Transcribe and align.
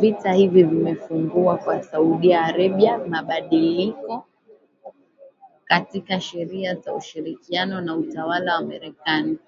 Vita 0.00 0.32
hivi 0.32 0.62
vimefungua 0.62 1.56
kwa 1.58 1.82
Saudi 1.82 2.34
Arabia 2.34 2.98
mabadiliko 2.98 4.26
katika 5.64 6.20
sheria 6.20 6.74
za 6.74 6.94
ushirikiano 6.94 7.80
na 7.80 7.96
utawala 7.96 8.54
wa 8.54 8.62
Marekani. 8.62 9.38